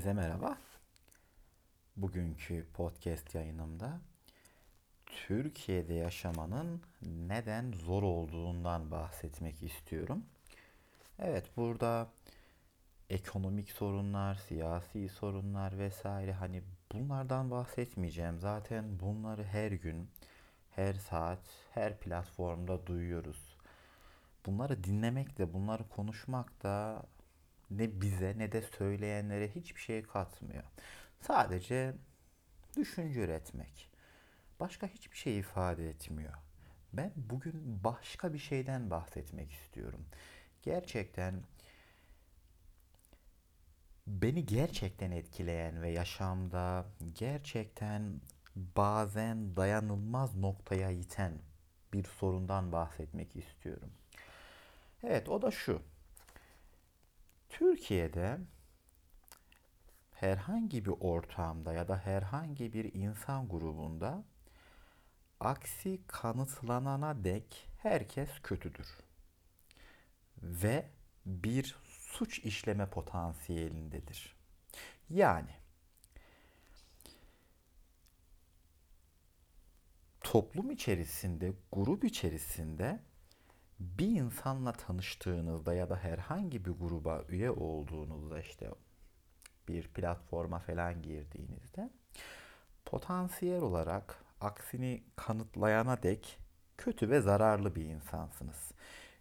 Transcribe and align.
Herkese 0.00 0.20
merhaba. 0.20 0.58
Bugünkü 1.96 2.66
podcast 2.74 3.34
yayınımda 3.34 4.00
Türkiye'de 5.06 5.94
yaşamanın 5.94 6.82
neden 7.02 7.72
zor 7.72 8.02
olduğundan 8.02 8.90
bahsetmek 8.90 9.62
istiyorum. 9.62 10.24
Evet, 11.18 11.56
burada 11.56 12.08
ekonomik 13.10 13.70
sorunlar, 13.70 14.34
siyasi 14.34 15.08
sorunlar 15.08 15.78
vesaire 15.78 16.32
hani 16.32 16.62
bunlardan 16.92 17.50
bahsetmeyeceğim. 17.50 18.40
Zaten 18.40 19.00
bunları 19.00 19.44
her 19.44 19.72
gün, 19.72 20.10
her 20.70 20.94
saat, 20.94 21.42
her 21.74 21.98
platformda 21.98 22.86
duyuyoruz. 22.86 23.56
Bunları 24.46 24.84
dinlemek 24.84 25.38
de, 25.38 25.52
bunları 25.52 25.88
konuşmak 25.88 26.62
da 26.62 27.02
ne 27.70 28.00
bize 28.00 28.34
ne 28.38 28.52
de 28.52 28.62
söyleyenlere 28.62 29.48
hiçbir 29.54 29.80
şey 29.80 30.02
katmıyor. 30.02 30.64
Sadece 31.20 31.94
düşünce 32.76 33.20
üretmek. 33.20 33.90
Başka 34.60 34.86
hiçbir 34.86 35.16
şey 35.16 35.38
ifade 35.38 35.90
etmiyor. 35.90 36.34
Ben 36.92 37.12
bugün 37.16 37.84
başka 37.84 38.32
bir 38.32 38.38
şeyden 38.38 38.90
bahsetmek 38.90 39.52
istiyorum. 39.52 40.06
Gerçekten 40.62 41.42
beni 44.06 44.46
gerçekten 44.46 45.10
etkileyen 45.10 45.82
ve 45.82 45.90
yaşamda 45.90 46.86
gerçekten 47.14 48.20
bazen 48.56 49.56
dayanılmaz 49.56 50.36
noktaya 50.36 50.90
iten 50.90 51.32
bir 51.92 52.04
sorundan 52.04 52.72
bahsetmek 52.72 53.36
istiyorum. 53.36 53.90
Evet 55.02 55.28
o 55.28 55.42
da 55.42 55.50
şu. 55.50 55.82
Türkiye'de 57.50 58.38
herhangi 60.14 60.84
bir 60.84 60.94
ortamda 61.00 61.72
ya 61.72 61.88
da 61.88 61.96
herhangi 61.96 62.72
bir 62.72 62.94
insan 62.94 63.48
grubunda 63.48 64.24
aksi 65.40 66.00
kanıtlanana 66.06 67.24
dek 67.24 67.68
herkes 67.78 68.30
kötüdür. 68.42 68.88
Ve 70.42 70.90
bir 71.26 71.76
suç 71.84 72.38
işleme 72.38 72.90
potansiyelindedir. 72.90 74.36
Yani 75.10 75.50
toplum 80.20 80.70
içerisinde, 80.70 81.52
grup 81.72 82.04
içerisinde 82.04 83.00
bir 83.80 84.06
insanla 84.06 84.72
tanıştığınızda 84.72 85.74
ya 85.74 85.90
da 85.90 85.96
herhangi 85.96 86.64
bir 86.64 86.70
gruba 86.70 87.24
üye 87.28 87.50
olduğunuzda 87.50 88.40
işte 88.40 88.70
bir 89.68 89.88
platforma 89.88 90.58
falan 90.58 91.02
girdiğinizde 91.02 91.90
potansiyel 92.84 93.62
olarak 93.62 94.24
aksini 94.40 95.04
kanıtlayana 95.16 96.02
dek 96.02 96.38
kötü 96.78 97.10
ve 97.10 97.20
zararlı 97.20 97.74
bir 97.74 97.84
insansınız. 97.84 98.72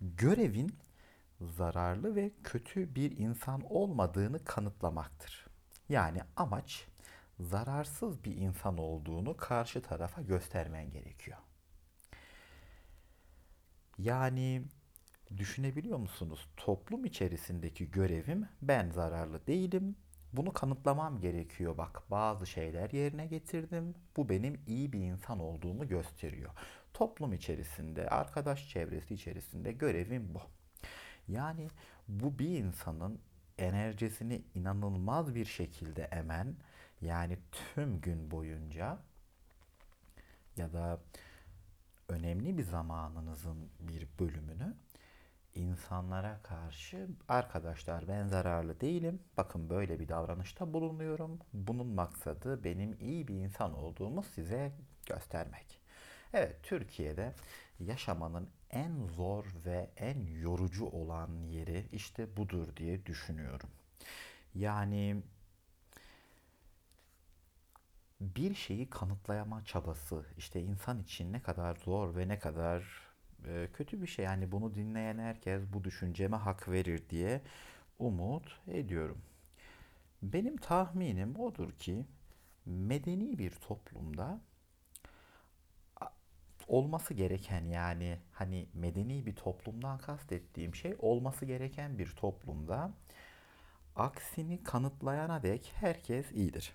Görevin 0.00 0.78
zararlı 1.40 2.16
ve 2.16 2.30
kötü 2.44 2.94
bir 2.94 3.18
insan 3.18 3.72
olmadığını 3.72 4.44
kanıtlamaktır. 4.44 5.46
Yani 5.88 6.20
amaç 6.36 6.86
zararsız 7.40 8.24
bir 8.24 8.36
insan 8.36 8.78
olduğunu 8.78 9.36
karşı 9.36 9.82
tarafa 9.82 10.22
göstermen 10.22 10.90
gerekiyor. 10.90 11.38
Yani 13.98 14.62
düşünebiliyor 15.36 15.98
musunuz? 15.98 16.48
Toplum 16.56 17.04
içerisindeki 17.04 17.90
görevim 17.90 18.48
ben 18.62 18.90
zararlı 18.90 19.46
değilim. 19.46 19.96
Bunu 20.32 20.52
kanıtlamam 20.52 21.20
gerekiyor. 21.20 21.78
Bak 21.78 22.02
bazı 22.10 22.46
şeyler 22.46 22.90
yerine 22.90 23.26
getirdim. 23.26 23.94
Bu 24.16 24.28
benim 24.28 24.60
iyi 24.66 24.92
bir 24.92 25.00
insan 25.00 25.38
olduğumu 25.40 25.88
gösteriyor. 25.88 26.50
Toplum 26.94 27.32
içerisinde, 27.32 28.08
arkadaş 28.08 28.68
çevresi 28.68 29.14
içerisinde 29.14 29.72
görevim 29.72 30.34
bu. 30.34 30.40
Yani 31.28 31.68
bu 32.08 32.38
bir 32.38 32.58
insanın 32.58 33.20
enerjisini 33.58 34.42
inanılmaz 34.54 35.34
bir 35.34 35.44
şekilde 35.44 36.02
emen 36.02 36.56
yani 37.00 37.38
tüm 37.52 38.00
gün 38.00 38.30
boyunca 38.30 38.98
ya 40.56 40.72
da 40.72 41.00
önemli 42.08 42.58
bir 42.58 42.62
zamanınızın 42.62 43.70
bir 43.80 44.08
bölümünü 44.20 44.74
insanlara 45.54 46.40
karşı 46.42 47.08
arkadaşlar 47.28 48.08
ben 48.08 48.26
zararlı 48.26 48.80
değilim. 48.80 49.20
Bakın 49.36 49.70
böyle 49.70 50.00
bir 50.00 50.08
davranışta 50.08 50.72
bulunuyorum. 50.72 51.38
Bunun 51.52 51.86
maksadı 51.86 52.64
benim 52.64 52.96
iyi 53.00 53.28
bir 53.28 53.34
insan 53.34 53.74
olduğumu 53.74 54.22
size 54.22 54.72
göstermek. 55.06 55.80
Evet 56.32 56.56
Türkiye'de 56.62 57.34
yaşamanın 57.80 58.48
en 58.70 59.06
zor 59.06 59.44
ve 59.66 59.90
en 59.96 60.26
yorucu 60.26 60.86
olan 60.86 61.42
yeri 61.42 61.86
işte 61.92 62.36
budur 62.36 62.76
diye 62.76 63.06
düşünüyorum. 63.06 63.70
Yani 64.54 65.22
bir 68.20 68.54
şeyi 68.54 68.90
kanıtlayama 68.90 69.64
çabası 69.64 70.26
işte 70.36 70.60
insan 70.62 71.02
için 71.02 71.32
ne 71.32 71.42
kadar 71.42 71.76
zor 71.76 72.16
ve 72.16 72.28
ne 72.28 72.38
kadar 72.38 72.82
e, 73.46 73.68
kötü 73.72 74.02
bir 74.02 74.06
şey. 74.06 74.24
Yani 74.24 74.52
bunu 74.52 74.74
dinleyen 74.74 75.18
herkes 75.18 75.62
bu 75.72 75.84
düşünceme 75.84 76.36
hak 76.36 76.68
verir 76.68 77.10
diye 77.10 77.42
umut 77.98 78.60
ediyorum. 78.68 79.22
Benim 80.22 80.56
tahminim 80.56 81.36
odur 81.40 81.72
ki 81.72 82.06
medeni 82.66 83.38
bir 83.38 83.50
toplumda 83.50 84.40
olması 86.68 87.14
gereken 87.14 87.64
yani 87.64 88.18
hani 88.32 88.68
medeni 88.74 89.26
bir 89.26 89.36
toplumdan 89.36 89.98
kastettiğim 89.98 90.74
şey 90.74 90.94
olması 90.98 91.44
gereken 91.46 91.98
bir 91.98 92.10
toplumda 92.10 92.92
aksini 93.96 94.64
kanıtlayana 94.64 95.42
dek 95.42 95.72
herkes 95.76 96.32
iyidir. 96.32 96.74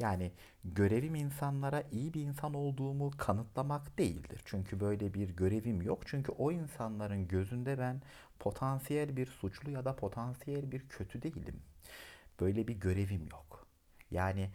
Yani 0.00 0.32
görevim 0.64 1.14
insanlara 1.14 1.82
iyi 1.92 2.14
bir 2.14 2.20
insan 2.20 2.54
olduğumu 2.54 3.10
kanıtlamak 3.18 3.98
değildir. 3.98 4.42
Çünkü 4.44 4.80
böyle 4.80 5.14
bir 5.14 5.28
görevim 5.28 5.82
yok. 5.82 6.02
Çünkü 6.06 6.32
o 6.32 6.52
insanların 6.52 7.28
gözünde 7.28 7.78
ben 7.78 8.02
potansiyel 8.38 9.16
bir 9.16 9.26
suçlu 9.26 9.70
ya 9.70 9.84
da 9.84 9.96
potansiyel 9.96 10.72
bir 10.72 10.88
kötü 10.88 11.22
değilim. 11.22 11.62
Böyle 12.40 12.68
bir 12.68 12.74
görevim 12.74 13.28
yok. 13.32 13.66
Yani 14.10 14.50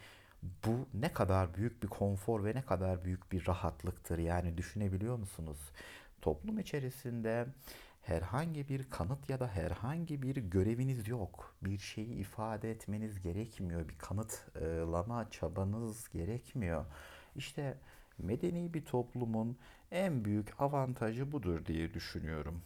bu 0.65 0.87
ne 0.93 1.13
kadar 1.13 1.53
büyük 1.53 1.83
bir 1.83 1.87
konfor 1.87 2.45
ve 2.45 2.55
ne 2.55 2.61
kadar 2.61 3.05
büyük 3.05 3.31
bir 3.31 3.47
rahatlıktır. 3.47 4.17
Yani 4.17 4.57
düşünebiliyor 4.57 5.17
musunuz? 5.17 5.59
Toplum 6.21 6.59
içerisinde 6.59 7.47
herhangi 8.05 8.69
bir 8.69 8.89
kanıt 8.89 9.29
ya 9.29 9.39
da 9.39 9.47
herhangi 9.47 10.21
bir 10.21 10.35
göreviniz 10.35 11.07
yok. 11.07 11.55
Bir 11.61 11.77
şeyi 11.77 12.13
ifade 12.15 12.71
etmeniz 12.71 13.21
gerekmiyor. 13.21 13.89
Bir 13.89 13.97
kanıtlama 13.97 15.29
çabanız 15.29 16.09
gerekmiyor. 16.09 16.85
İşte 17.35 17.77
medeni 18.17 18.73
bir 18.73 18.85
toplumun 18.85 19.57
en 19.91 20.25
büyük 20.25 20.61
avantajı 20.61 21.31
budur 21.31 21.65
diye 21.65 21.93
düşünüyorum. 21.93 22.61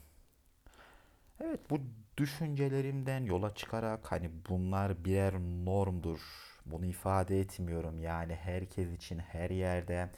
Evet 1.39 1.59
bu 1.69 1.79
düşüncelerimden 2.17 3.23
yola 3.23 3.55
çıkarak 3.55 4.11
hani 4.11 4.31
bunlar 4.49 5.05
birer 5.05 5.33
normdur. 5.65 6.19
Bunu 6.65 6.85
ifade 6.85 7.39
etmiyorum. 7.39 7.99
Yani 7.99 8.35
herkes 8.35 8.93
için 8.93 9.19
her 9.19 9.49
yerde 9.49 10.09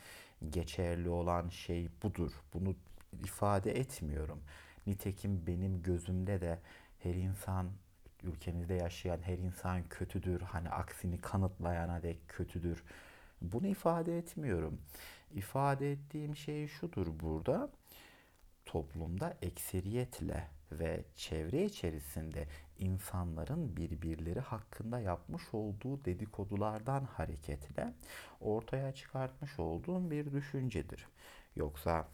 geçerli 0.50 1.10
olan 1.10 1.50
şey 1.50 1.90
budur. 2.04 2.32
Bunu 2.54 2.76
ifade 3.24 3.72
etmiyorum. 3.80 4.40
Nitekim 4.88 5.48
benim 5.48 5.84
gözümde 5.84 6.42
de 6.42 6.60
her 7.00 7.14
insan 7.14 7.72
ülkemizde 8.24 8.74
yaşayan 8.74 9.22
her 9.22 9.38
insan 9.38 9.90
kötüdür. 9.90 10.42
Hani 10.42 10.70
aksini 10.70 11.22
kanıtlayana 11.22 12.04
dek 12.04 12.28
kötüdür. 12.28 12.84
Bunu 13.42 13.68
ifade 13.68 14.18
etmiyorum. 14.18 14.82
İfade 15.34 15.92
ettiğim 15.92 16.36
şey 16.36 16.68
şudur 16.68 17.08
burada. 17.20 17.70
Toplumda 18.66 19.38
ekseriyetle 19.42 20.48
ve 20.72 21.04
çevre 21.16 21.66
içerisinde 21.66 22.48
insanların 22.80 23.78
birbirleri 23.78 24.40
hakkında 24.40 25.00
yapmış 25.00 25.54
olduğu 25.54 26.06
dedikodulardan 26.06 27.04
hareketle 27.04 27.94
ortaya 28.42 28.92
çıkartmış 28.92 29.60
olduğum 29.60 30.12
bir 30.12 30.32
düşüncedir. 30.32 31.08
Yoksa 31.56 32.08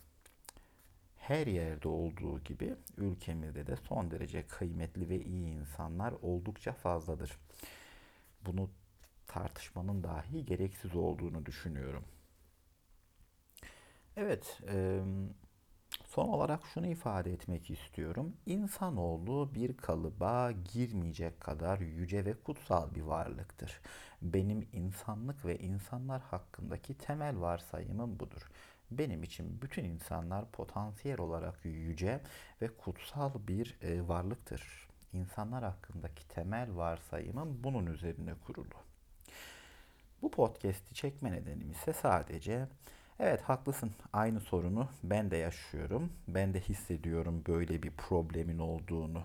her 1.27 1.47
yerde 1.47 1.87
olduğu 1.87 2.39
gibi 2.39 2.75
ülkemizde 2.97 3.67
de 3.67 3.75
son 3.75 4.11
derece 4.11 4.47
kıymetli 4.47 5.09
ve 5.09 5.21
iyi 5.25 5.47
insanlar 5.47 6.11
oldukça 6.21 6.73
fazladır. 6.73 7.31
Bunu 8.45 8.69
tartışmanın 9.27 10.03
dahi 10.03 10.45
gereksiz 10.45 10.95
olduğunu 10.95 11.45
düşünüyorum. 11.45 12.03
Evet, 14.17 14.59
Son 16.05 16.27
olarak 16.27 16.65
şunu 16.73 16.87
ifade 16.87 17.33
etmek 17.33 17.69
istiyorum. 17.69 18.33
İnsanoğlu 18.45 19.55
bir 19.55 19.77
kalıba 19.77 20.51
girmeyecek 20.51 21.41
kadar 21.41 21.79
yüce 21.79 22.25
ve 22.25 22.33
kutsal 22.33 22.95
bir 22.95 23.01
varlıktır. 23.01 23.81
Benim 24.21 24.67
insanlık 24.73 25.45
ve 25.45 25.59
insanlar 25.59 26.21
hakkındaki 26.21 26.93
temel 26.97 27.39
varsayımım 27.41 28.19
budur. 28.19 28.41
Benim 28.91 29.23
için 29.23 29.61
bütün 29.61 29.83
insanlar 29.83 30.51
potansiyel 30.51 31.19
olarak 31.19 31.65
yüce 31.65 32.21
ve 32.61 32.67
kutsal 32.67 33.31
bir 33.47 33.77
e, 33.81 34.07
varlıktır. 34.07 34.87
İnsanlar 35.13 35.63
hakkındaki 35.63 36.27
temel 36.27 36.75
varsayımım 36.75 37.63
bunun 37.63 37.85
üzerine 37.85 38.33
kurulu. 38.45 38.75
Bu 40.21 40.31
podcast'i 40.31 40.93
çekme 40.93 41.31
nedenim 41.31 41.71
ise 41.71 41.93
sadece 41.93 42.67
evet 43.19 43.41
haklısın 43.41 43.91
aynı 44.13 44.39
sorunu 44.39 44.89
ben 45.03 45.31
de 45.31 45.37
yaşıyorum. 45.37 46.13
Ben 46.27 46.53
de 46.53 46.59
hissediyorum 46.59 47.43
böyle 47.47 47.83
bir 47.83 47.91
problemin 47.91 48.59
olduğunu 48.59 49.23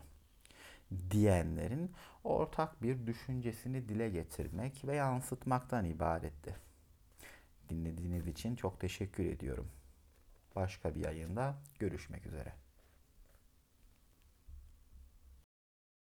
diyenlerin 1.11 1.93
ortak 2.25 2.83
bir 2.83 3.07
düşüncesini 3.07 3.89
dile 3.89 4.11
getirmek 4.11 4.85
ve 4.85 4.97
yansıtmaktan 4.97 5.85
ibaretti. 5.85 6.72
Dinlediğiniz 7.73 8.27
için 8.27 8.57
çok 8.57 8.81
teşekkür 8.81 9.27
ediyorum. 9.27 9.69
Başka 10.57 10.95
bir 10.95 11.05
yayında 11.05 11.55
görüşmek 11.79 12.27
üzere. 12.27 12.53